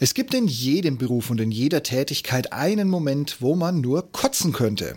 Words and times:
Es 0.00 0.14
gibt 0.14 0.34
in 0.34 0.48
jedem 0.48 0.98
Beruf 0.98 1.30
und 1.30 1.40
in 1.40 1.52
jeder 1.52 1.84
Tätigkeit 1.84 2.52
einen 2.52 2.88
Moment, 2.88 3.36
wo 3.40 3.54
man 3.54 3.80
nur 3.80 4.10
kotzen 4.10 4.52
könnte. 4.52 4.96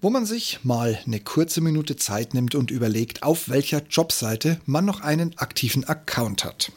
Wo 0.00 0.10
man 0.10 0.26
sich 0.26 0.58
mal 0.64 0.98
eine 1.06 1.20
kurze 1.20 1.60
Minute 1.60 1.94
Zeit 1.96 2.34
nimmt 2.34 2.56
und 2.56 2.72
überlegt, 2.72 3.22
auf 3.22 3.48
welcher 3.48 3.82
Jobseite 3.88 4.60
man 4.66 4.84
noch 4.84 5.00
einen 5.00 5.38
aktiven 5.38 5.84
Account 5.84 6.44
hat. 6.44 6.72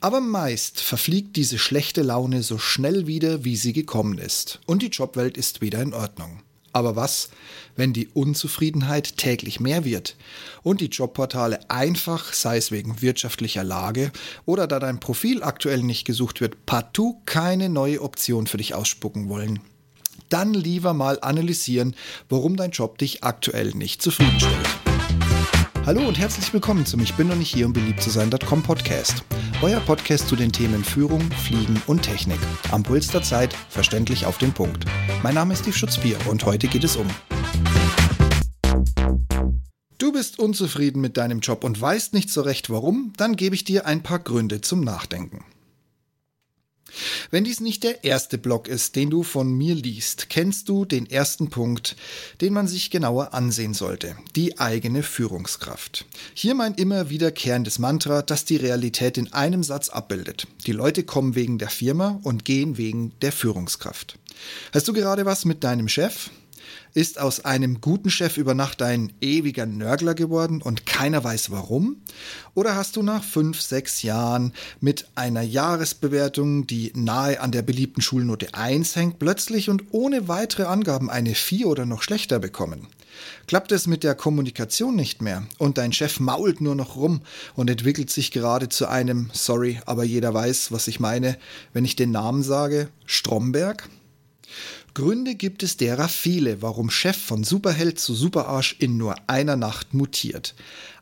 Aber 0.00 0.20
meist 0.20 0.80
verfliegt 0.80 1.36
diese 1.36 1.58
schlechte 1.58 2.02
Laune 2.02 2.42
so 2.42 2.58
schnell 2.58 3.06
wieder, 3.06 3.44
wie 3.44 3.56
sie 3.56 3.72
gekommen 3.72 4.18
ist. 4.18 4.60
Und 4.66 4.82
die 4.82 4.88
Jobwelt 4.88 5.36
ist 5.36 5.62
wieder 5.62 5.82
in 5.82 5.94
Ordnung. 5.94 6.42
Aber 6.72 6.96
was, 6.96 7.30
wenn 7.76 7.92
die 7.92 8.08
Unzufriedenheit 8.08 9.16
täglich 9.16 9.60
mehr 9.60 9.84
wird 9.84 10.16
und 10.62 10.80
die 10.80 10.86
Jobportale 10.86 11.70
einfach, 11.70 12.32
sei 12.32 12.56
es 12.56 12.70
wegen 12.70 13.02
wirtschaftlicher 13.02 13.64
Lage 13.64 14.12
oder 14.44 14.66
da 14.66 14.78
dein 14.78 15.00
Profil 15.00 15.42
aktuell 15.42 15.82
nicht 15.82 16.04
gesucht 16.04 16.40
wird, 16.40 16.66
partout 16.66 17.20
keine 17.26 17.68
neue 17.68 18.02
Option 18.02 18.46
für 18.46 18.58
dich 18.58 18.74
ausspucken 18.74 19.28
wollen? 19.28 19.60
Dann 20.28 20.54
lieber 20.54 20.94
mal 20.94 21.18
analysieren, 21.20 21.94
warum 22.28 22.56
dein 22.56 22.70
Job 22.70 22.98
dich 22.98 23.22
aktuell 23.24 23.70
nicht 23.74 24.02
zufriedenstellt. 24.02 24.66
Hallo 25.86 26.08
und 26.08 26.18
herzlich 26.18 26.50
willkommen 26.54 26.86
zum 26.86 27.00
Ich 27.00 27.12
bin 27.14 27.28
noch 27.28 27.36
nicht 27.36 27.54
hier, 27.54 27.66
um 27.66 27.74
beliebt 27.74 28.02
zu 28.02 28.08
sein.com 28.08 28.62
Podcast. 28.62 29.22
Euer 29.60 29.80
Podcast 29.80 30.28
zu 30.28 30.34
den 30.34 30.50
Themen 30.50 30.82
Führung, 30.82 31.20
Fliegen 31.30 31.80
und 31.86 32.02
Technik. 32.02 32.38
Am 32.70 32.82
Puls 32.82 33.08
der 33.08 33.22
Zeit, 33.22 33.54
verständlich 33.68 34.24
auf 34.24 34.38
den 34.38 34.52
Punkt. 34.52 34.86
Mein 35.22 35.34
Name 35.34 35.52
ist 35.52 35.60
Steve 35.60 35.76
Schutzbier 35.76 36.16
und 36.30 36.44
heute 36.46 36.68
geht 36.68 36.84
es 36.84 36.96
um. 36.96 37.06
Unzufrieden 40.44 41.00
mit 41.00 41.16
deinem 41.16 41.40
Job 41.40 41.64
und 41.64 41.80
weißt 41.80 42.14
nicht 42.14 42.30
so 42.30 42.42
recht 42.42 42.70
warum, 42.70 43.12
dann 43.16 43.36
gebe 43.36 43.54
ich 43.54 43.64
dir 43.64 43.86
ein 43.86 44.02
paar 44.02 44.18
Gründe 44.18 44.60
zum 44.60 44.82
Nachdenken. 44.82 45.44
Wenn 47.30 47.44
dies 47.44 47.60
nicht 47.60 47.82
der 47.82 48.04
erste 48.04 48.38
Blog 48.38 48.68
ist, 48.68 48.96
den 48.96 49.10
du 49.10 49.22
von 49.22 49.52
mir 49.52 49.74
liest, 49.74 50.30
kennst 50.30 50.68
du 50.68 50.84
den 50.84 51.10
ersten 51.10 51.50
Punkt, 51.50 51.96
den 52.40 52.52
man 52.52 52.68
sich 52.68 52.90
genauer 52.90 53.34
ansehen 53.34 53.74
sollte, 53.74 54.16
die 54.36 54.58
eigene 54.58 55.02
Führungskraft. 55.02 56.04
Hier 56.34 56.54
mein 56.54 56.74
immer 56.74 57.10
wiederkehrendes 57.10 57.78
Mantra, 57.78 58.22
das 58.22 58.44
die 58.44 58.56
Realität 58.56 59.18
in 59.18 59.32
einem 59.32 59.62
Satz 59.62 59.88
abbildet. 59.88 60.46
Die 60.66 60.72
Leute 60.72 61.02
kommen 61.02 61.34
wegen 61.34 61.58
der 61.58 61.70
Firma 61.70 62.20
und 62.22 62.44
gehen 62.44 62.76
wegen 62.76 63.12
der 63.22 63.32
Führungskraft. 63.32 64.18
Hast 64.72 64.86
du 64.88 64.92
gerade 64.92 65.24
was 65.24 65.44
mit 65.44 65.64
deinem 65.64 65.88
Chef? 65.88 66.30
Ist 66.94 67.18
aus 67.18 67.44
einem 67.44 67.80
guten 67.80 68.10
Chef 68.10 68.36
über 68.36 68.54
Nacht 68.54 68.82
ein 68.82 69.12
ewiger 69.20 69.66
Nörgler 69.66 70.14
geworden 70.14 70.62
und 70.62 70.86
keiner 70.86 71.24
weiß 71.24 71.50
warum? 71.50 71.96
Oder 72.54 72.76
hast 72.76 72.96
du 72.96 73.02
nach 73.02 73.24
fünf, 73.24 73.60
sechs 73.60 74.02
Jahren 74.02 74.52
mit 74.80 75.08
einer 75.14 75.42
Jahresbewertung, 75.42 76.66
die 76.66 76.92
nahe 76.94 77.40
an 77.40 77.52
der 77.52 77.62
beliebten 77.62 78.00
Schulnote 78.00 78.54
1 78.54 78.96
hängt, 78.96 79.18
plötzlich 79.18 79.70
und 79.70 79.84
ohne 79.90 80.28
weitere 80.28 80.64
Angaben 80.64 81.10
eine 81.10 81.34
4 81.34 81.66
oder 81.66 81.86
noch 81.86 82.02
schlechter 82.02 82.38
bekommen? 82.38 82.86
Klappt 83.46 83.72
es 83.72 83.86
mit 83.86 84.04
der 84.04 84.14
Kommunikation 84.14 84.96
nicht 84.96 85.22
mehr 85.22 85.46
und 85.58 85.78
dein 85.78 85.92
Chef 85.92 86.20
mault 86.20 86.60
nur 86.60 86.74
noch 86.74 86.96
rum 86.96 87.22
und 87.54 87.70
entwickelt 87.70 88.10
sich 88.10 88.30
gerade 88.30 88.68
zu 88.68 88.86
einem, 88.86 89.30
sorry, 89.32 89.80
aber 89.86 90.04
jeder 90.04 90.32
weiß, 90.32 90.72
was 90.72 90.88
ich 90.88 91.00
meine, 91.00 91.36
wenn 91.72 91.84
ich 91.84 91.96
den 91.96 92.10
Namen 92.10 92.42
sage, 92.42 92.88
Stromberg? 93.06 93.88
Gründe 94.94 95.34
gibt 95.34 95.64
es 95.64 95.76
derer 95.76 96.08
viele, 96.08 96.62
warum 96.62 96.88
Chef 96.88 97.16
von 97.16 97.42
Superheld 97.42 97.98
zu 97.98 98.14
Superarsch 98.14 98.76
in 98.78 98.96
nur 98.96 99.16
einer 99.26 99.56
Nacht 99.56 99.92
mutiert 99.92 100.54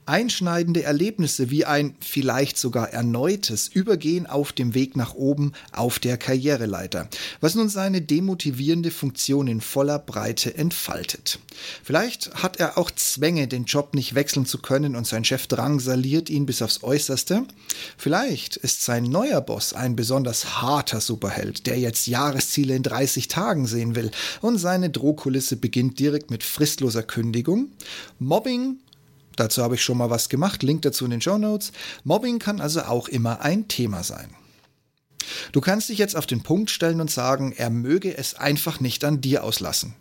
einschneidende 0.06 0.82
Erlebnisse 0.82 1.50
wie 1.50 1.64
ein 1.64 1.94
vielleicht 2.00 2.58
sogar 2.58 2.90
erneutes 2.90 3.68
Übergehen 3.68 4.26
auf 4.26 4.52
dem 4.52 4.74
Weg 4.74 4.96
nach 4.96 5.14
oben 5.14 5.52
auf 5.72 5.98
der 5.98 6.16
Karriereleiter, 6.16 7.08
was 7.40 7.54
nun 7.54 7.68
seine 7.68 8.00
demotivierende 8.00 8.90
Funktion 8.90 9.46
in 9.46 9.60
voller 9.60 9.98
Breite 9.98 10.56
entfaltet. 10.56 11.38
Vielleicht 11.84 12.34
hat 12.34 12.58
er 12.58 12.78
auch 12.78 12.90
Zwänge, 12.90 13.46
den 13.46 13.64
Job 13.64 13.94
nicht 13.94 14.14
wechseln 14.14 14.46
zu 14.46 14.58
können 14.58 14.96
und 14.96 15.06
sein 15.06 15.24
Chef 15.24 15.46
drangsaliert 15.46 16.30
ihn 16.30 16.46
bis 16.46 16.62
aufs 16.62 16.82
Äußerste. 16.82 17.44
Vielleicht 17.96 18.56
ist 18.56 18.82
sein 18.82 19.04
neuer 19.04 19.40
Boss 19.40 19.72
ein 19.72 19.96
besonders 19.96 20.60
harter 20.60 21.00
Superheld, 21.00 21.66
der 21.66 21.78
jetzt 21.78 22.06
Jahresziele 22.06 22.74
in 22.74 22.82
30 22.82 23.28
Tagen 23.28 23.66
sehen 23.66 23.94
will 23.94 24.10
und 24.40 24.58
seine 24.58 24.90
Drohkulisse 24.90 25.56
beginnt 25.56 25.98
direkt 25.98 26.30
mit 26.30 26.42
fristloser 26.42 27.02
Kündigung. 27.02 27.68
Mobbing 28.18 28.78
Dazu 29.36 29.62
habe 29.62 29.74
ich 29.76 29.82
schon 29.82 29.98
mal 29.98 30.10
was 30.10 30.28
gemacht, 30.28 30.62
Link 30.62 30.82
dazu 30.82 31.04
in 31.04 31.10
den 31.10 31.20
Show 31.20 31.38
Notes. 31.38 31.72
Mobbing 32.04 32.38
kann 32.38 32.60
also 32.60 32.82
auch 32.82 33.08
immer 33.08 33.40
ein 33.40 33.68
Thema 33.68 34.02
sein. 34.02 34.30
Du 35.52 35.60
kannst 35.60 35.88
dich 35.88 35.98
jetzt 35.98 36.16
auf 36.16 36.26
den 36.26 36.42
Punkt 36.42 36.70
stellen 36.70 37.00
und 37.00 37.10
sagen, 37.10 37.52
er 37.56 37.70
möge 37.70 38.16
es 38.16 38.34
einfach 38.34 38.80
nicht 38.80 39.04
an 39.04 39.20
dir 39.20 39.44
auslassen. 39.44 39.94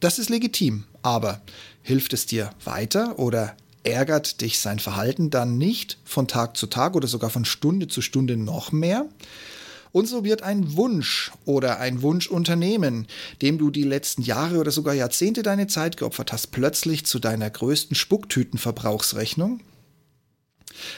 Das 0.00 0.18
ist 0.18 0.30
legitim, 0.30 0.84
aber 1.02 1.40
hilft 1.82 2.12
es 2.12 2.26
dir 2.26 2.50
weiter 2.64 3.18
oder 3.18 3.56
ärgert 3.82 4.40
dich 4.40 4.58
sein 4.58 4.78
Verhalten 4.78 5.30
dann 5.30 5.58
nicht 5.58 5.98
von 6.04 6.28
Tag 6.28 6.56
zu 6.56 6.66
Tag 6.66 6.94
oder 6.94 7.08
sogar 7.08 7.30
von 7.30 7.44
Stunde 7.44 7.88
zu 7.88 8.00
Stunde 8.02 8.36
noch 8.36 8.70
mehr? 8.70 9.06
Und 9.92 10.06
so 10.06 10.24
wird 10.24 10.42
ein 10.42 10.76
Wunsch 10.76 11.32
oder 11.44 11.78
ein 11.78 12.02
Wunschunternehmen, 12.02 13.06
dem 13.42 13.58
du 13.58 13.70
die 13.70 13.82
letzten 13.82 14.22
Jahre 14.22 14.58
oder 14.58 14.70
sogar 14.70 14.94
Jahrzehnte 14.94 15.42
deine 15.42 15.66
Zeit 15.66 15.96
geopfert 15.96 16.32
hast, 16.32 16.48
plötzlich 16.48 17.06
zu 17.06 17.18
deiner 17.18 17.48
größten 17.50 17.96
Spucktütenverbrauchsrechnung? 17.96 19.60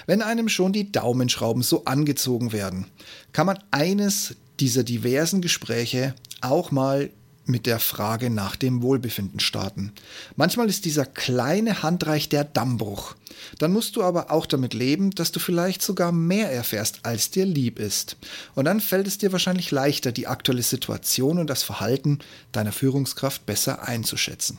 Wenn 0.06 0.22
einem 0.22 0.48
schon 0.48 0.72
die 0.72 0.92
Daumenschrauben 0.92 1.62
so 1.62 1.84
angezogen 1.84 2.52
werden, 2.52 2.86
kann 3.32 3.46
man 3.46 3.58
eines 3.70 4.36
dieser 4.58 4.84
diversen 4.84 5.40
Gespräche 5.40 6.14
auch 6.40 6.70
mal 6.70 7.10
mit 7.50 7.66
der 7.66 7.78
Frage 7.78 8.30
nach 8.30 8.56
dem 8.56 8.82
Wohlbefinden 8.82 9.40
starten. 9.40 9.92
Manchmal 10.36 10.68
ist 10.68 10.84
dieser 10.84 11.06
kleine 11.06 11.82
Handreich 11.82 12.28
der 12.28 12.44
Dammbruch. 12.44 13.16
Dann 13.58 13.72
musst 13.72 13.96
du 13.96 14.02
aber 14.02 14.30
auch 14.30 14.46
damit 14.46 14.74
leben, 14.74 15.10
dass 15.10 15.32
du 15.32 15.40
vielleicht 15.40 15.82
sogar 15.82 16.12
mehr 16.12 16.50
erfährst, 16.52 17.00
als 17.04 17.30
dir 17.30 17.44
lieb 17.44 17.78
ist. 17.78 18.16
Und 18.54 18.64
dann 18.64 18.80
fällt 18.80 19.06
es 19.06 19.18
dir 19.18 19.32
wahrscheinlich 19.32 19.70
leichter, 19.70 20.12
die 20.12 20.26
aktuelle 20.26 20.62
Situation 20.62 21.38
und 21.38 21.48
das 21.48 21.62
Verhalten 21.62 22.20
deiner 22.52 22.72
Führungskraft 22.72 23.46
besser 23.46 23.82
einzuschätzen. 23.82 24.58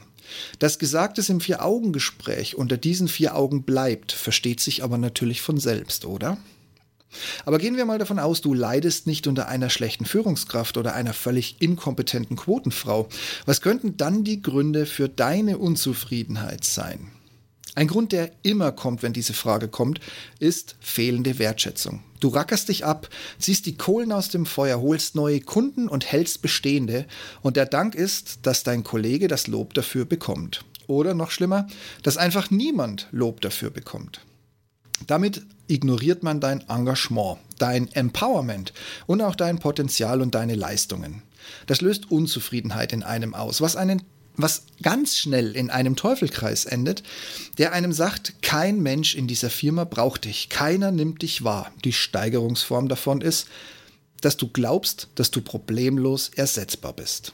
Dass 0.60 0.80
Gesagtes 0.80 1.30
im 1.30 1.42
Vier-Augen-Gespräch 1.42 2.56
unter 2.56 2.78
diesen 2.78 3.08
vier 3.08 3.36
Augen 3.36 3.64
bleibt, 3.64 4.12
versteht 4.12 4.60
sich 4.60 4.84
aber 4.84 4.98
natürlich 4.98 5.42
von 5.42 5.58
selbst, 5.58 6.06
oder? 6.06 6.38
Aber 7.46 7.58
gehen 7.58 7.78
wir 7.78 7.86
mal 7.86 8.00
davon 8.00 8.20
aus, 8.20 8.42
du 8.42 8.54
leidest 8.54 9.08
nicht 9.08 9.28
unter 9.28 9.48
einer 9.48 9.70
schlechten 9.70 10.06
Führungskraft 10.06 10.78
oder 10.78 10.94
einer 10.94 11.14
völlig 11.14 11.62
inkompetenten 11.62 12.38
Quotenfrau. 12.38 13.08
Was 13.46 13.62
könnten 13.62 13.98
dann 13.98 14.24
die 14.24 14.42
Gründe 14.42 14.86
für 14.86 15.10
deine 15.10 15.58
Unzufriedenheit 15.58 16.64
sein? 16.64 17.12
Ein 17.74 17.88
Grund, 17.88 18.12
der 18.12 18.32
immer 18.44 18.74
kommt, 18.74 19.02
wenn 19.02 19.14
diese 19.14 19.34
Frage 19.34 19.70
kommt, 19.70 20.02
ist 20.40 20.76
fehlende 20.82 21.40
Wertschätzung. 21.40 22.04
Du 22.20 22.28
rackerst 22.28 22.68
dich 22.68 22.86
ab, 22.86 23.08
ziehst 23.40 23.66
die 23.66 23.78
Kohlen 23.78 24.12
aus 24.12 24.28
dem 24.28 24.46
Feuer, 24.46 24.82
holst 24.82 25.16
neue 25.16 25.40
Kunden 25.40 25.88
und 25.88 26.12
hältst 26.12 26.42
bestehende. 26.42 27.06
Und 27.42 27.56
der 27.56 27.66
Dank 27.66 27.96
ist, 27.96 28.40
dass 28.44 28.64
dein 28.64 28.84
Kollege 28.84 29.30
das 29.30 29.48
Lob 29.48 29.74
dafür 29.74 30.04
bekommt. 30.04 30.66
Oder 30.88 31.14
noch 31.14 31.32
schlimmer, 31.32 31.68
dass 32.04 32.18
einfach 32.18 32.52
niemand 32.52 33.08
Lob 33.12 33.40
dafür 33.40 33.70
bekommt. 33.70 34.20
Damit 35.08 35.42
ignoriert 35.72 36.24
man 36.24 36.40
dein 36.40 36.68
Engagement, 36.70 37.40
dein 37.58 37.92
Empowerment 37.92 38.74
und 39.08 39.22
auch 39.22 39.36
dein 39.36 39.60
Potenzial 39.60 40.22
und 40.22 40.36
deine 40.36 40.56
Leistungen. 40.56 41.24
Das 41.68 41.82
löst 41.82 42.12
Unzufriedenheit 42.12 42.94
in 42.94 43.04
einem 43.04 43.34
aus, 43.34 43.62
was 43.62 43.76
einen 43.76 44.04
was 44.38 44.64
ganz 44.82 45.18
schnell 45.18 45.56
in 45.56 45.70
einem 45.70 45.98
Teufelkreis 45.98 46.66
endet, 46.66 47.04
der 47.58 47.74
einem 47.74 47.92
sagt, 47.92 48.42
kein 48.42 48.82
Mensch 48.82 49.14
in 49.14 49.28
dieser 49.28 49.50
Firma 49.50 49.84
braucht 49.84 50.24
dich, 50.24 50.50
keiner 50.50 50.92
nimmt 50.92 51.22
dich 51.22 51.44
wahr. 51.44 51.72
Die 51.84 51.94
Steigerungsform 51.94 52.88
davon 52.88 53.22
ist, 53.22 53.48
dass 54.22 54.38
du 54.38 54.48
glaubst, 54.48 55.10
dass 55.16 55.32
du 55.32 55.42
problemlos 55.42 56.30
ersetzbar 56.30 56.94
bist. 56.94 57.34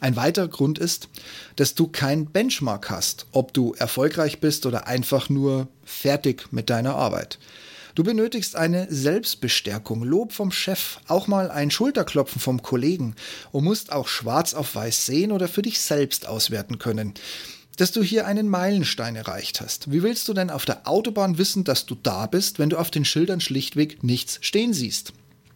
Ein 0.00 0.16
weiterer 0.16 0.48
Grund 0.48 0.78
ist, 0.78 1.08
dass 1.56 1.74
du 1.74 1.86
kein 1.86 2.26
Benchmark 2.26 2.90
hast, 2.90 3.26
ob 3.32 3.52
du 3.52 3.74
erfolgreich 3.74 4.40
bist 4.40 4.64
oder 4.64 4.86
einfach 4.86 5.28
nur 5.28 5.68
fertig 5.84 6.52
mit 6.52 6.70
deiner 6.70 6.94
Arbeit. 6.94 7.38
Du 7.94 8.04
benötigst 8.04 8.56
eine 8.56 8.86
Selbstbestärkung, 8.88 10.02
Lob 10.02 10.32
vom 10.32 10.52
Chef, 10.52 11.00
auch 11.06 11.26
mal 11.26 11.50
ein 11.50 11.70
Schulterklopfen 11.70 12.40
vom 12.40 12.62
Kollegen 12.62 13.14
und 13.52 13.64
musst 13.64 13.92
auch 13.92 14.08
schwarz 14.08 14.54
auf 14.54 14.74
weiß 14.74 15.06
sehen 15.06 15.32
oder 15.32 15.48
für 15.48 15.62
dich 15.62 15.80
selbst 15.80 16.26
auswerten 16.26 16.78
können, 16.78 17.14
dass 17.76 17.92
du 17.92 18.02
hier 18.02 18.26
einen 18.26 18.48
Meilenstein 18.48 19.16
erreicht 19.16 19.60
hast. 19.60 19.90
Wie 19.90 20.02
willst 20.02 20.28
du 20.28 20.34
denn 20.34 20.50
auf 20.50 20.64
der 20.64 20.88
Autobahn 20.88 21.36
wissen, 21.36 21.64
dass 21.64 21.84
du 21.84 21.94
da 21.94 22.26
bist, 22.26 22.58
wenn 22.58 22.70
du 22.70 22.78
auf 22.78 22.90
den 22.90 23.04
Schildern 23.04 23.40
schlichtweg 23.40 24.02
nichts 24.02 24.38
stehen 24.40 24.72
siehst? 24.72 25.12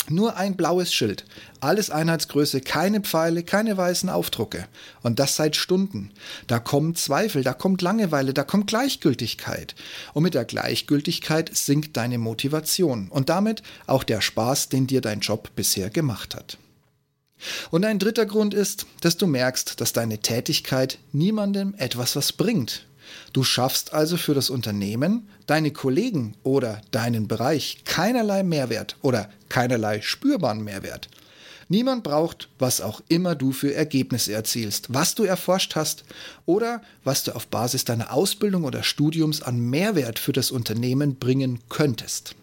Nur 0.09 0.37
ein 0.37 0.56
blaues 0.56 0.93
Schild. 0.93 1.25
Alles 1.61 1.89
Einheitsgröße, 1.89 2.61
keine 2.61 3.01
Pfeile, 3.01 3.43
keine 3.43 3.77
weißen 3.77 4.11
Aufdrucke. 4.11 4.69
Und 5.03 5.19
das 5.19 5.37
seit 5.37 5.56
Stunden. 5.56 6.11
Da 6.47 6.59
kommen 6.59 6.95
Zweifel, 6.95 7.43
da 7.43 7.55
kommt 7.55 7.81
Langeweile, 7.81 8.35
da 8.35 8.45
kommt 8.45 8.67
Gleichgültigkeit. 8.67 9.75
Und 10.12 10.23
mit 10.23 10.35
der 10.35 10.45
Gleichgültigkeit 10.45 11.56
sinkt 11.56 11.97
deine 11.97 12.19
Motivation 12.19 13.09
und 13.09 13.31
damit 13.31 13.62
auch 13.87 14.05
der 14.05 14.21
Spaß, 14.21 14.69
den 14.69 14.87
dir 14.87 15.01
dein 15.01 15.21
Job 15.21 15.51
bisher 15.56 15.89
gemacht 15.89 16.35
hat. 16.35 16.59
Und 17.71 17.85
ein 17.85 17.99
dritter 17.99 18.27
Grund 18.27 18.55
ist, 18.55 18.87
dass 19.00 19.17
du 19.17 19.27
merkst, 19.27 19.81
dass 19.81 19.93
deine 19.93 20.19
Tätigkeit 20.19 20.99
niemandem 21.12 21.75
etwas 21.79 22.17
was 22.17 22.33
bringt. 22.33 22.87
Du 23.33 23.45
schaffst 23.45 23.93
also 23.93 24.17
für 24.17 24.35
das 24.35 24.51
Unternehmen, 24.51 25.29
deine 25.47 25.71
Kollegen 25.71 26.35
oder 26.43 26.81
deinen 26.91 27.29
Bereich 27.29 27.83
keinerlei 27.85 28.43
Mehrwert 28.43 28.97
oder 29.03 29.31
keinerlei 29.49 30.01
spürbaren 30.01 30.62
Mehrwert. 30.62 31.09
Niemand 31.69 32.05
braucht, 32.05 32.49
was 32.59 32.81
auch 32.81 33.01
immer 33.09 33.35
du 33.35 33.53
für 33.53 33.75
Ergebnisse 33.75 34.33
erzielst, 34.33 34.93
was 34.93 35.15
du 35.15 35.25
erforscht 35.25 35.75
hast 35.77 36.05
oder 36.47 36.83
was 37.05 37.25
du 37.25 37.35
auf 37.35 37.47
Basis 37.47 37.85
deiner 37.85 38.12
Ausbildung 38.12 38.65
oder 38.65 38.83
Studiums 38.83 39.43
an 39.43 39.59
Mehrwert 39.59 40.19
für 40.19 40.33
das 40.33 40.50
Unternehmen 40.50 41.17
bringen 41.17 41.61
könntest. 41.69 42.35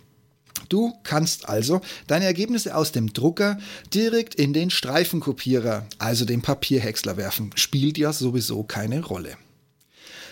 Du 0.69 0.93
kannst 1.03 1.49
also 1.49 1.81
deine 2.07 2.25
Ergebnisse 2.25 2.75
aus 2.75 2.91
dem 2.91 3.13
Drucker 3.13 3.57
direkt 3.93 4.35
in 4.35 4.53
den 4.53 4.69
Streifenkopierer, 4.69 5.85
also 5.97 6.25
den 6.25 6.41
Papierhäcksler 6.41 7.17
werfen. 7.17 7.51
Spielt 7.55 7.97
ja 7.97 8.13
sowieso 8.13 8.63
keine 8.63 9.03
Rolle. 9.03 9.37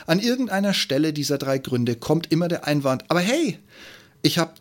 An 0.10 0.20
irgendeiner 0.20 0.74
Stelle 0.74 1.14
dieser 1.14 1.38
drei 1.38 1.60
Gründe 1.60 1.96
kommt 1.96 2.32
immer 2.32 2.48
der 2.48 2.66
Einwand, 2.66 3.04
aber 3.10 3.20
hey, 3.20 3.60
ich 4.24 4.40
habe 4.40 4.54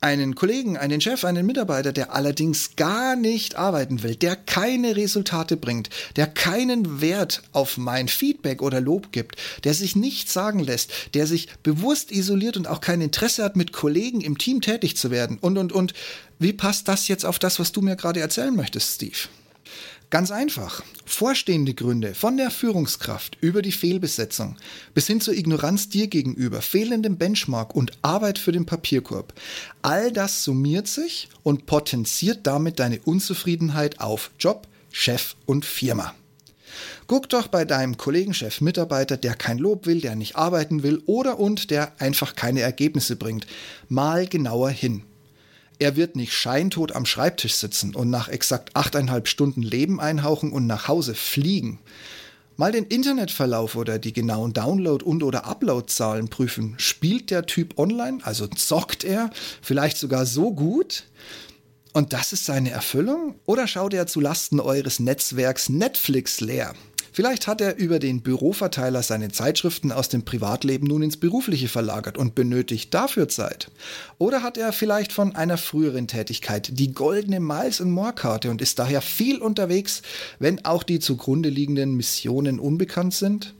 einen 0.00 0.34
Kollegen, 0.34 0.78
einen 0.78 1.02
Chef, 1.02 1.26
einen 1.26 1.44
Mitarbeiter, 1.44 1.92
der 1.92 2.14
allerdings 2.14 2.74
gar 2.76 3.14
nicht 3.14 3.56
arbeiten 3.56 4.02
will, 4.02 4.16
der 4.16 4.34
keine 4.34 4.96
Resultate 4.96 5.58
bringt, 5.58 5.90
der 6.16 6.26
keinen 6.26 7.02
Wert 7.02 7.42
auf 7.52 7.76
mein 7.76 8.08
Feedback 8.08 8.62
oder 8.62 8.80
Lob 8.80 9.12
gibt, 9.12 9.36
der 9.64 9.74
sich 9.74 9.94
nichts 9.94 10.32
sagen 10.32 10.60
lässt, 10.60 10.90
der 11.12 11.26
sich 11.26 11.50
bewusst 11.62 12.10
isoliert 12.10 12.56
und 12.56 12.66
auch 12.66 12.80
kein 12.80 13.02
Interesse 13.02 13.44
hat, 13.44 13.56
mit 13.56 13.74
Kollegen 13.74 14.22
im 14.22 14.38
Team 14.38 14.62
tätig 14.62 14.96
zu 14.96 15.10
werden. 15.10 15.36
Und, 15.38 15.58
und, 15.58 15.70
und, 15.70 15.92
wie 16.38 16.54
passt 16.54 16.88
das 16.88 17.08
jetzt 17.08 17.26
auf 17.26 17.38
das, 17.38 17.58
was 17.58 17.72
du 17.72 17.82
mir 17.82 17.96
gerade 17.96 18.20
erzählen 18.20 18.56
möchtest, 18.56 18.94
Steve? 18.94 19.28
Ganz 20.10 20.30
einfach. 20.30 20.82
Vorstehende 21.06 21.74
Gründe 21.74 22.14
von 22.14 22.36
der 22.36 22.50
Führungskraft 22.50 23.36
über 23.40 23.62
die 23.62 23.72
Fehlbesetzung 23.72 24.56
bis 24.94 25.06
hin 25.06 25.20
zur 25.20 25.34
Ignoranz 25.34 25.88
dir 25.88 26.06
gegenüber, 26.06 26.62
fehlendem 26.62 27.16
Benchmark 27.16 27.74
und 27.74 27.92
Arbeit 28.02 28.38
für 28.38 28.52
den 28.52 28.66
Papierkorb. 28.66 29.32
All 29.82 30.12
das 30.12 30.44
summiert 30.44 30.86
sich 30.86 31.28
und 31.42 31.66
potenziert 31.66 32.46
damit 32.46 32.78
deine 32.78 33.00
Unzufriedenheit 33.00 34.00
auf 34.00 34.30
Job, 34.38 34.68
Chef 34.90 35.34
und 35.46 35.64
Firma. 35.64 36.14
Guck 37.06 37.28
doch 37.28 37.48
bei 37.48 37.64
deinem 37.64 37.96
Kollegen, 37.96 38.34
Chef, 38.34 38.60
Mitarbeiter, 38.60 39.16
der 39.16 39.34
kein 39.34 39.58
Lob 39.58 39.86
will, 39.86 40.00
der 40.00 40.16
nicht 40.16 40.36
arbeiten 40.36 40.82
will 40.82 41.02
oder 41.06 41.38
und 41.38 41.70
der 41.70 41.92
einfach 42.00 42.34
keine 42.34 42.60
Ergebnisse 42.60 43.16
bringt, 43.16 43.46
mal 43.88 44.26
genauer 44.26 44.70
hin. 44.70 45.02
Er 45.78 45.96
wird 45.96 46.16
nicht 46.16 46.32
scheintot 46.32 46.92
am 46.92 47.06
Schreibtisch 47.06 47.54
sitzen 47.54 47.94
und 47.94 48.10
nach 48.10 48.28
exakt 48.28 48.70
achteinhalb 48.74 49.28
Stunden 49.28 49.62
Leben 49.62 50.00
einhauchen 50.00 50.52
und 50.52 50.66
nach 50.66 50.88
Hause 50.88 51.14
fliegen. 51.14 51.80
Mal 52.56 52.70
den 52.70 52.84
Internetverlauf 52.84 53.74
oder 53.74 53.98
die 53.98 54.12
genauen 54.12 54.52
Download- 54.52 55.02
und 55.02 55.24
oder 55.24 55.44
Upload-Zahlen 55.44 56.28
prüfen. 56.28 56.74
Spielt 56.78 57.32
der 57.32 57.46
Typ 57.46 57.78
online, 57.78 58.18
also 58.22 58.46
zockt 58.46 59.02
er, 59.02 59.30
vielleicht 59.60 59.96
sogar 59.96 60.24
so 60.24 60.52
gut? 60.52 61.04
Und 61.92 62.12
das 62.12 62.32
ist 62.32 62.44
seine 62.44 62.70
Erfüllung? 62.70 63.34
Oder 63.44 63.66
schaut 63.66 63.92
er 63.94 64.06
zu 64.06 64.20
Lasten 64.20 64.60
eures 64.60 65.00
Netzwerks 65.00 65.68
Netflix 65.68 66.40
leer? 66.40 66.74
Vielleicht 67.16 67.46
hat 67.46 67.60
er 67.60 67.76
über 67.76 68.00
den 68.00 68.22
Büroverteiler 68.22 69.00
seine 69.04 69.30
Zeitschriften 69.30 69.92
aus 69.92 70.08
dem 70.08 70.24
Privatleben 70.24 70.88
nun 70.88 71.00
ins 71.00 71.16
Berufliche 71.16 71.68
verlagert 71.68 72.18
und 72.18 72.34
benötigt 72.34 72.92
dafür 72.92 73.28
Zeit. 73.28 73.70
Oder 74.18 74.42
hat 74.42 74.58
er 74.58 74.72
vielleicht 74.72 75.12
von 75.12 75.36
einer 75.36 75.56
früheren 75.56 76.08
Tätigkeit 76.08 76.70
die 76.72 76.92
goldene 76.92 77.38
Miles 77.38 77.80
and 77.80 77.92
More 77.92 78.14
Karte 78.14 78.50
und 78.50 78.60
ist 78.60 78.80
daher 78.80 79.00
viel 79.00 79.38
unterwegs, 79.38 80.02
wenn 80.40 80.64
auch 80.64 80.82
die 80.82 80.98
zugrunde 80.98 81.50
liegenden 81.50 81.94
Missionen 81.94 82.58
unbekannt 82.58 83.14
sind? 83.14 83.54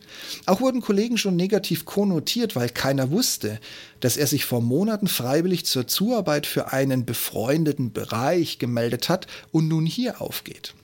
Auch 0.47 0.61
wurden 0.61 0.81
Kollegen 0.81 1.17
schon 1.17 1.37
negativ 1.37 1.85
konnotiert, 1.85 2.57
weil 2.57 2.71
keiner 2.71 3.13
wusste, 3.13 3.61
dass 4.01 4.17
er 4.17 4.27
sich 4.27 4.47
vor 4.47 4.63
Monaten 4.63 5.07
freiwillig 5.07 5.65
zur 5.65 5.87
Zuarbeit 5.87 6.49
für 6.49 6.73
einen 6.73 7.05
befreundeten 7.05 7.93
Bereich 7.93 8.59
gemeldet 8.59 9.09
hat 9.09 9.29
und 9.53 9.69
nun 9.69 9.87
hier 9.87 10.21
aufgeht. 10.21 10.75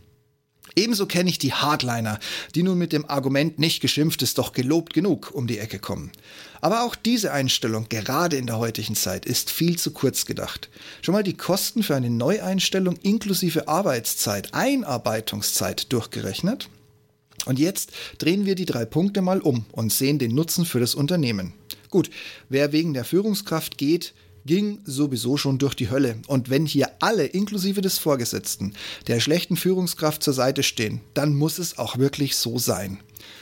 Ebenso 0.77 1.07
kenne 1.07 1.31
ich 1.31 1.39
die 1.39 1.53
Hardliner, 1.53 2.19
die 2.55 2.63
nun 2.63 2.79
mit 2.79 2.93
dem 2.93 3.09
Argument 3.09 3.59
nicht 3.59 3.81
geschimpft 3.81 4.23
ist, 4.23 4.39
doch 4.39 4.53
gelobt 4.53 4.95
genug 4.95 5.31
um 5.33 5.47
die 5.47 5.59
Ecke 5.59 5.79
kommen. 5.79 6.11
Aber 6.61 6.83
auch 6.83 6.95
diese 6.95 7.33
Einstellung, 7.33 7.87
gerade 7.89 8.37
in 8.37 8.47
der 8.47 8.59
heutigen 8.59 8.95
Zeit, 8.95 9.25
ist 9.25 9.51
viel 9.51 9.79
zu 9.79 9.93
kurz 9.93 10.27
gedacht. 10.27 10.69
Schon 11.03 11.15
mal 11.15 11.23
die 11.23 11.37
Kosten 11.37 11.83
für 11.83 11.97
eine 11.97 12.11
Neueinstellung 12.11 12.97
inklusive 12.97 13.69
Arbeitszeit, 13.69 14.53
Einarbeitungszeit 14.53 15.93
durchgerechnet? 15.93 16.69
Und 17.47 17.59
jetzt 17.59 17.93
drehen 18.19 18.45
wir 18.45 18.55
die 18.55 18.67
drei 18.67 18.85
Punkte 18.85 19.23
mal 19.23 19.41
um 19.41 19.65
und 19.73 19.93
sehen 19.93 20.19
den 20.19 20.35
Nutzen 20.35 20.67
für 20.67 20.81
das 20.81 20.95
Unternehmen. 20.95 21.55
Gut, 21.89 22.11
wer 22.49 22.73
wegen 22.73 22.95
der 22.95 23.05
Führungskraft 23.05 23.79
geht, 23.79 24.13
ging 24.47 24.81
sowieso 24.85 25.37
schon 25.37 25.59
durch 25.59 25.75
die 25.75 25.91
Hölle. 25.91 26.21
Und 26.27 26.51
wenn 26.51 26.67
hier 26.67 26.91
alle, 27.01 27.27
inklusive 27.27 27.81
des 27.81 27.99
Vorgesetzten, 27.99 28.75
der 29.07 29.21
schlechten 29.21 29.57
Führungskraft 29.57 30.23
zur 30.23 30.35
Seite 30.35 30.63
stehen, 30.63 31.01
dann 31.15 31.35
muss 31.35 31.59
es 31.59 31.79
auch 31.79 31.99
wirklich 31.99 32.37
so 32.37 32.59
sein. 32.59 33.01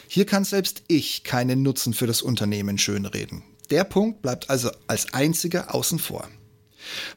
Hier 0.08 0.26
kann 0.26 0.44
selbst 0.44 0.82
ich 0.88 1.24
keinen 1.24 1.62
Nutzen 1.62 1.94
für 1.94 2.06
das 2.06 2.22
Unternehmen 2.22 2.78
schönreden. 2.78 3.42
Der 3.70 3.84
Punkt 3.84 4.22
bleibt 4.22 4.48
also 4.48 4.70
als 4.86 5.12
einziger 5.12 5.74
außen 5.74 5.98
vor. 5.98 6.26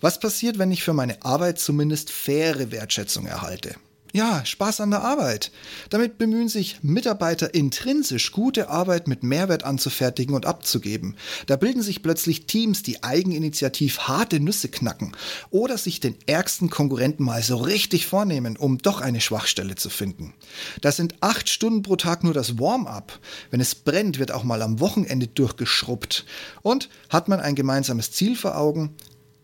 Was 0.01 0.19
passiert, 0.19 0.57
wenn 0.57 0.71
ich 0.71 0.83
für 0.83 0.93
meine 0.93 1.23
Arbeit 1.23 1.59
zumindest 1.59 2.11
faire 2.11 2.71
Wertschätzung 2.71 3.25
erhalte? 3.25 3.75
Ja, 4.13 4.43
Spaß 4.43 4.81
an 4.81 4.91
der 4.91 5.03
Arbeit. 5.03 5.51
Damit 5.89 6.17
bemühen 6.17 6.49
sich 6.49 6.79
Mitarbeiter 6.81 7.53
intrinsisch 7.53 8.33
gute 8.33 8.69
Arbeit 8.69 9.07
mit 9.07 9.23
Mehrwert 9.23 9.63
anzufertigen 9.63 10.35
und 10.35 10.45
abzugeben. 10.45 11.15
Da 11.45 11.55
bilden 11.55 11.81
sich 11.81 12.03
plötzlich 12.03 12.45
Teams, 12.45 12.83
die 12.83 13.03
eigeninitiativ 13.03 13.99
harte 13.99 14.41
Nüsse 14.41 14.67
knacken 14.67 15.15
oder 15.49 15.77
sich 15.77 16.01
den 16.01 16.15
ärgsten 16.25 16.69
Konkurrenten 16.69 17.23
mal 17.23 17.41
so 17.41 17.55
richtig 17.55 18.05
vornehmen, 18.05 18.57
um 18.57 18.79
doch 18.79 18.99
eine 18.99 19.21
Schwachstelle 19.21 19.75
zu 19.75 19.89
finden. 19.89 20.33
Das 20.81 20.97
sind 20.97 21.15
acht 21.21 21.49
Stunden 21.49 21.81
pro 21.81 21.95
Tag 21.95 22.25
nur 22.25 22.33
das 22.33 22.59
Warm-up. 22.59 23.17
Wenn 23.49 23.61
es 23.61 23.75
brennt, 23.75 24.19
wird 24.19 24.33
auch 24.33 24.43
mal 24.43 24.61
am 24.61 24.81
Wochenende 24.81 25.27
durchgeschrubbt. 25.27 26.25
Und 26.61 26.89
hat 27.09 27.29
man 27.29 27.39
ein 27.39 27.55
gemeinsames 27.55 28.11
Ziel 28.11 28.35
vor 28.35 28.57
Augen, 28.57 28.93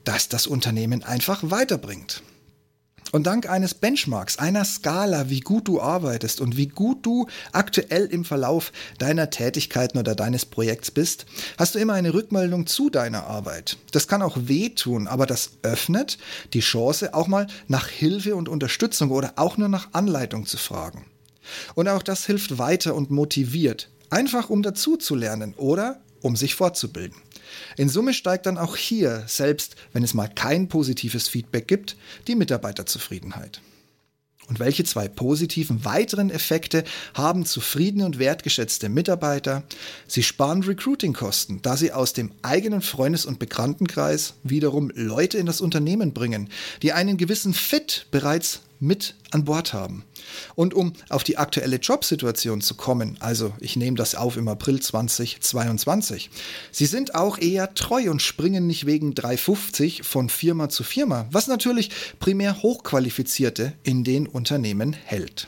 das 0.03 0.27
das 0.27 0.45
Unternehmen 0.45 1.03
einfach 1.03 1.39
weiterbringt. 1.43 2.21
Und 3.13 3.25
dank 3.25 3.49
eines 3.49 3.73
Benchmarks, 3.73 4.37
einer 4.37 4.65
Skala, 4.65 5.29
wie 5.29 5.39
gut 5.39 5.69
du 5.69 5.79
arbeitest 5.79 6.41
und 6.41 6.57
wie 6.57 6.67
gut 6.67 7.05
du 7.05 7.27
aktuell 7.53 8.05
im 8.05 8.25
Verlauf 8.25 8.73
deiner 8.99 9.29
Tätigkeiten 9.29 9.97
oder 9.97 10.13
deines 10.13 10.45
Projekts 10.45 10.91
bist, 10.91 11.25
hast 11.57 11.75
du 11.75 11.79
immer 11.79 11.93
eine 11.93 12.13
Rückmeldung 12.13 12.67
zu 12.67 12.89
deiner 12.89 13.25
Arbeit. 13.25 13.77
Das 13.91 14.09
kann 14.09 14.21
auch 14.21 14.37
wehtun, 14.41 15.07
aber 15.07 15.25
das 15.25 15.51
öffnet 15.61 16.17
die 16.53 16.59
Chance, 16.59 17.13
auch 17.13 17.27
mal 17.27 17.47
nach 17.67 17.87
Hilfe 17.87 18.35
und 18.35 18.49
Unterstützung 18.49 19.11
oder 19.11 19.33
auch 19.37 19.57
nur 19.57 19.69
nach 19.69 19.93
Anleitung 19.93 20.45
zu 20.45 20.57
fragen. 20.57 21.05
Und 21.75 21.87
auch 21.87 22.03
das 22.03 22.25
hilft 22.25 22.57
weiter 22.57 22.93
und 22.93 23.09
motiviert, 23.09 23.89
einfach 24.09 24.49
um 24.49 24.63
dazu 24.63 24.97
zu 24.97 25.15
lernen 25.15 25.53
oder 25.55 26.01
um 26.21 26.35
sich 26.35 26.55
fortzubilden. 26.55 27.17
In 27.77 27.89
Summe 27.89 28.13
steigt 28.13 28.47
dann 28.47 28.57
auch 28.57 28.75
hier, 28.75 29.23
selbst 29.27 29.75
wenn 29.93 30.03
es 30.03 30.15
mal 30.15 30.27
kein 30.27 30.67
positives 30.67 31.27
Feedback 31.27 31.67
gibt, 31.67 31.95
die 32.27 32.35
Mitarbeiterzufriedenheit. 32.35 33.61
Und 34.47 34.59
welche 34.59 34.83
zwei 34.83 35.07
positiven 35.07 35.83
weiteren 35.85 36.29
Effekte 36.29 36.85
haben 37.13 37.45
zufriedene 37.45 38.05
und 38.05 38.17
wertgeschätzte 38.17 38.89
Mitarbeiter? 38.89 39.63
Sie 40.07 40.23
sparen 40.23 40.63
Recruiting-Kosten, 40.63 41.61
da 41.61 41.77
sie 41.77 41.91
aus 41.91 42.13
dem 42.13 42.31
eigenen 42.41 42.81
Freundes- 42.81 43.25
und 43.25 43.39
Bekanntenkreis 43.39 44.35
wiederum 44.43 44.89
Leute 44.95 45.37
in 45.37 45.45
das 45.45 45.61
Unternehmen 45.61 46.13
bringen, 46.13 46.49
die 46.81 46.93
einen 46.93 47.17
gewissen 47.17 47.53
Fit 47.53 48.07
bereits 48.09 48.61
mit 48.79 49.15
an 49.31 49.45
Bord 49.45 49.73
haben. 49.73 50.03
Und 50.55 50.73
um 50.73 50.93
auf 51.09 51.23
die 51.23 51.37
aktuelle 51.37 51.77
Jobsituation 51.77 52.61
zu 52.61 52.75
kommen, 52.75 53.17
also 53.19 53.53
ich 53.59 53.75
nehme 53.75 53.97
das 53.97 54.15
auf 54.15 54.37
im 54.37 54.47
April 54.47 54.79
2022, 54.79 56.29
sie 56.71 56.85
sind 56.85 57.15
auch 57.15 57.37
eher 57.37 57.73
treu 57.73 58.09
und 58.09 58.21
springen 58.21 58.67
nicht 58.67 58.85
wegen 58.85 59.15
350 59.15 60.03
von 60.03 60.29
Firma 60.29 60.69
zu 60.69 60.83
Firma, 60.83 61.27
was 61.31 61.47
natürlich 61.47 61.89
primär 62.19 62.61
Hochqualifizierte 62.61 63.73
in 63.83 64.03
den 64.03 64.27
Unternehmen 64.27 64.93
hält. 64.93 65.47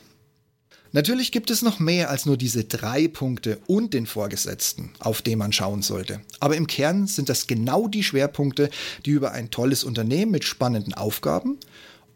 Natürlich 0.92 1.32
gibt 1.32 1.52
es 1.52 1.62
noch 1.62 1.78
mehr 1.78 2.10
als 2.10 2.26
nur 2.26 2.36
diese 2.36 2.64
drei 2.64 3.08
Punkte 3.08 3.60
und 3.68 3.94
den 3.94 4.08
Vorgesetzten, 4.08 4.90
auf 4.98 5.22
den 5.22 5.38
man 5.38 5.54
schauen 5.54 5.84
sollte. 5.84 6.22
Aber 6.40 6.58
im 6.58 6.66
Kern 6.66 7.06
sind 7.06 7.30
das 7.30 7.46
genau 7.46 7.88
die 7.88 8.04
Schwerpunkte, 8.04 8.72
die 9.06 9.12
über 9.12 9.32
ein 9.32 9.52
tolles 9.52 9.84
Unternehmen 9.84 10.32
mit 10.32 10.46
spannenden 10.46 10.96
Aufgaben 10.96 11.60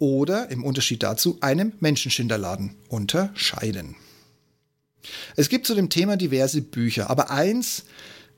oder 0.04 0.52
im 0.52 0.66
Unterschied 0.66 1.02
dazu 1.02 1.38
einem 1.40 1.72
Menschenschinderladen 1.80 2.76
unterscheiden. 2.90 3.96
Es 5.38 5.48
gibt 5.48 5.66
zu 5.66 5.76
dem 5.76 5.90
Thema 5.90 6.18
diverse 6.18 6.62
Bücher, 6.62 7.10
aber 7.10 7.32
eins 7.32 7.86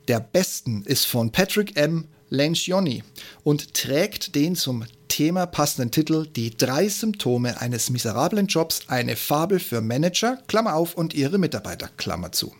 der 0.07 0.19
besten 0.19 0.83
ist 0.83 1.05
von 1.05 1.31
Patrick 1.31 1.75
M. 1.75 2.05
Lencioni 2.29 3.03
und 3.43 3.73
trägt 3.73 4.35
den 4.35 4.55
zum 4.55 4.85
Thema 5.07 5.47
passenden 5.47 5.89
Titel 5.89 6.27
Die 6.27 6.55
drei 6.55 6.87
Symptome 6.87 7.59
eines 7.59 7.89
miserablen 7.89 8.45
Jobs, 8.45 8.81
eine 8.85 9.15
Fabel 9.15 9.59
für 9.59 9.81
Manager, 9.81 10.37
Klammer 10.45 10.75
auf, 10.75 10.93
und 10.93 11.15
ihre 11.15 11.39
Mitarbeiter, 11.39 11.89
Klammer 11.97 12.31
zu. 12.31 12.53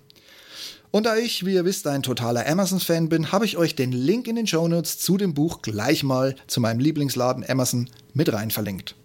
Und 0.92 1.06
da 1.06 1.18
ich, 1.18 1.46
wie 1.46 1.54
ihr 1.54 1.66
wisst, 1.66 1.88
ein 1.88 2.04
totaler 2.04 2.48
Amazon-Fan 2.48 3.10
bin, 3.10 3.32
habe 3.32 3.46
ich 3.46 3.58
euch 3.58 3.76
den 3.76 3.92
Link 3.92 4.28
in 4.28 4.36
den 4.36 4.48
Shownotes 4.48 5.00
zu 5.00 5.18
dem 5.18 5.34
Buch 5.34 5.62
gleich 5.62 6.04
mal 6.04 6.36
zu 6.48 6.62
meinem 6.62 6.80
Lieblingsladen 6.80 7.46
Amazon 7.48 7.90
mit 8.14 8.32
rein 8.32 8.52
verlinkt. 8.52 8.96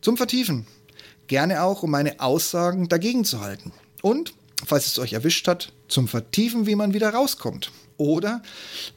Zum 0.00 0.16
Vertiefen. 0.16 0.66
Gerne 1.26 1.62
auch, 1.62 1.82
um 1.82 1.90
meine 1.90 2.20
Aussagen 2.20 2.88
dagegen 2.88 3.24
zu 3.24 3.40
halten. 3.40 3.72
Und, 4.02 4.34
falls 4.64 4.86
es 4.86 4.98
euch 4.98 5.12
erwischt 5.12 5.48
hat, 5.48 5.72
zum 5.88 6.08
Vertiefen, 6.08 6.66
wie 6.66 6.76
man 6.76 6.94
wieder 6.94 7.10
rauskommt 7.10 7.72
oder 7.96 8.42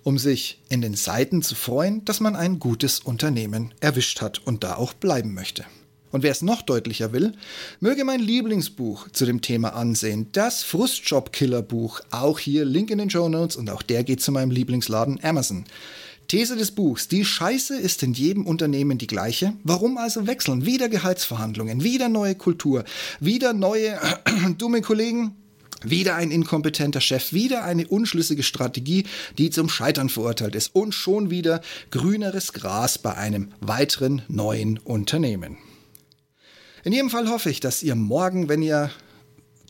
um 0.03 0.17
sich 0.17 0.61
in 0.69 0.81
den 0.81 0.95
Seiten 0.95 1.41
zu 1.41 1.55
freuen, 1.55 2.03
dass 2.05 2.19
man 2.19 2.35
ein 2.35 2.59
gutes 2.59 2.99
Unternehmen 2.99 3.73
erwischt 3.79 4.21
hat 4.21 4.39
und 4.45 4.63
da 4.63 4.75
auch 4.75 4.93
bleiben 4.93 5.33
möchte. 5.33 5.65
Und 6.11 6.23
wer 6.23 6.31
es 6.31 6.41
noch 6.41 6.61
deutlicher 6.61 7.11
will, 7.13 7.33
möge 7.79 8.03
mein 8.03 8.19
Lieblingsbuch 8.19 9.09
zu 9.09 9.25
dem 9.25 9.41
Thema 9.41 9.75
ansehen, 9.75 10.27
das 10.31 10.63
Frustjob-Killer-Buch, 10.63 12.01
auch 12.11 12.39
hier 12.39 12.65
Link 12.65 12.89
in 12.89 12.97
den 12.97 13.09
Show 13.09 13.29
Notes 13.29 13.55
und 13.55 13.69
auch 13.69 13.83
der 13.83 14.03
geht 14.03 14.21
zu 14.21 14.31
meinem 14.31 14.51
Lieblingsladen 14.51 15.19
Amazon. 15.23 15.65
These 16.27 16.55
des 16.55 16.71
Buchs, 16.71 17.07
die 17.07 17.25
Scheiße 17.25 17.75
ist 17.75 18.03
in 18.03 18.13
jedem 18.13 18.45
Unternehmen 18.45 18.99
die 18.99 19.07
gleiche. 19.07 19.53
Warum 19.63 19.97
also 19.97 20.27
wechseln? 20.27 20.63
Wieder 20.63 20.87
Gehaltsverhandlungen, 20.87 21.83
wieder 21.83 22.07
neue 22.07 22.35
Kultur, 22.35 22.83
wieder 23.19 23.53
neue 23.53 23.99
dumme 24.59 24.81
Kollegen, 24.81 25.35
wieder 25.83 26.15
ein 26.15 26.29
inkompetenter 26.29 27.01
Chef, 27.01 27.33
wieder 27.33 27.63
eine 27.63 27.87
unschlüssige 27.87 28.43
Strategie, 28.43 29.05
die 29.37 29.49
zum 29.49 29.69
Scheitern 29.69 30.09
verurteilt 30.09 30.55
ist 30.55 30.75
und 30.75 30.93
schon 30.93 31.29
wieder 31.29 31.61
grüneres 31.89 32.53
Gras 32.53 32.97
bei 32.97 33.15
einem 33.15 33.49
weiteren 33.59 34.21
neuen 34.27 34.77
Unternehmen. 34.77 35.57
In 36.83 36.93
jedem 36.93 37.09
Fall 37.09 37.29
hoffe 37.29 37.49
ich, 37.49 37.59
dass 37.59 37.83
ihr 37.83 37.95
morgen, 37.95 38.49
wenn 38.49 38.61
ihr 38.61 38.89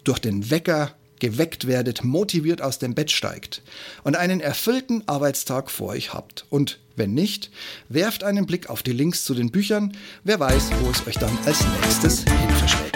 durch 0.04 0.20
den 0.20 0.50
Wecker 0.50 0.96
geweckt 1.20 1.68
werdet, 1.68 2.04
motiviert 2.04 2.62
aus 2.62 2.80
dem 2.80 2.96
Bett 2.96 3.12
steigt 3.12 3.62
und 4.04 4.16
einen 4.16 4.39
erfüllten 4.39 5.04
Arbeitstag 5.08 5.70
vor 5.70 5.89
euch 5.89 6.13
habt. 6.13 6.46
Und 6.50 6.80
wenn 6.96 7.13
nicht, 7.13 7.51
werft 7.89 8.24
einen 8.24 8.46
Blick 8.46 8.70
auf 8.70 8.84
die 8.84 8.94
Links 8.94 9.25
zu 9.25 9.34
den 9.34 9.51
Büchern. 9.51 9.94
Wer 10.24 10.39
weiß, 10.39 10.70
wo 10.82 10.89
es 10.89 11.06
euch 11.08 11.16
dann 11.16 11.38
als 11.46 11.60
nächstes 11.82 12.24
hin 12.24 12.50
verschlägt. 12.58 12.96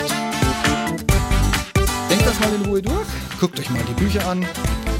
Denkt 2.09 2.25
das 2.25 2.39
mal 2.39 2.53
in 2.55 2.65
Ruhe 2.65 2.81
durch, 2.81 3.07
guckt 3.39 3.59
euch 3.59 3.69
mal 3.69 3.83
die 3.89 4.01
Bücher 4.01 4.25
an, 4.27 4.45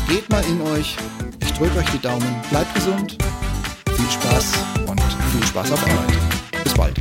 geht 0.10 0.30
mal 0.30 0.44
in 0.46 0.62
euch. 0.62 0.98
Ich 1.42 1.52
drücke 1.54 1.78
euch 1.78 1.90
die 1.92 2.00
Daumen, 2.02 2.42
bleibt 2.50 2.74
gesund, 2.76 3.18
viel 3.96 4.10
Spaß 4.10 4.54
und 4.88 5.02
viel 5.32 5.48
Spaß 5.48 5.72
auf 5.72 5.84
Arbeit. 5.84 6.64
Bis 6.64 6.74
bald. 6.74 7.00